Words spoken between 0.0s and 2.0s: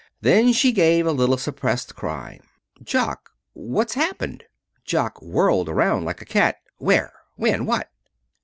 Then she gave a little suppressed